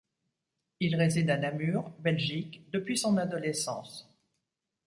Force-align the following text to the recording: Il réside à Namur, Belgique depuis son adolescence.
Il 0.79 0.95
réside 0.95 1.29
à 1.29 1.37
Namur, 1.37 1.91
Belgique 1.99 2.67
depuis 2.71 2.97
son 2.97 3.17
adolescence. 3.17 4.09